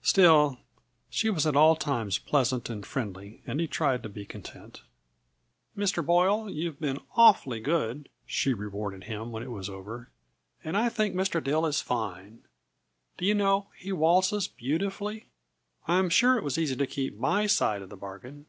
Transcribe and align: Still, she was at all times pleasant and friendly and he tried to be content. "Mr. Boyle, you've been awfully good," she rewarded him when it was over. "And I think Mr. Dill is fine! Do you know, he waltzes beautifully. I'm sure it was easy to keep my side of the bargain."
Still, 0.00 0.56
she 1.10 1.28
was 1.28 1.46
at 1.46 1.56
all 1.56 1.76
times 1.76 2.16
pleasant 2.16 2.70
and 2.70 2.86
friendly 2.86 3.42
and 3.46 3.60
he 3.60 3.66
tried 3.66 4.02
to 4.02 4.08
be 4.08 4.24
content. 4.24 4.80
"Mr. 5.76 6.02
Boyle, 6.02 6.48
you've 6.48 6.80
been 6.80 7.00
awfully 7.16 7.60
good," 7.60 8.08
she 8.24 8.54
rewarded 8.54 9.04
him 9.04 9.30
when 9.30 9.42
it 9.42 9.50
was 9.50 9.68
over. 9.68 10.08
"And 10.64 10.74
I 10.74 10.88
think 10.88 11.14
Mr. 11.14 11.44
Dill 11.44 11.66
is 11.66 11.82
fine! 11.82 12.44
Do 13.18 13.26
you 13.26 13.34
know, 13.34 13.66
he 13.76 13.92
waltzes 13.92 14.48
beautifully. 14.48 15.26
I'm 15.86 16.08
sure 16.08 16.38
it 16.38 16.44
was 16.44 16.56
easy 16.56 16.76
to 16.76 16.86
keep 16.86 17.18
my 17.18 17.46
side 17.46 17.82
of 17.82 17.90
the 17.90 17.96
bargain." 17.98 18.46